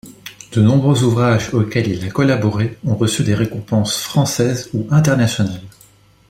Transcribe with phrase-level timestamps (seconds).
[0.53, 5.61] De nombreux ouvrages auxquels il a collaboré ont reçu des récompenses françaises ou internationales.